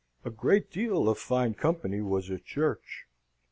A 0.25 0.31
great 0.31 0.71
deal 0.71 1.07
of 1.07 1.19
fine 1.19 1.53
company 1.53 2.01
was 2.01 2.31
at 2.31 2.43
church. 2.43 3.05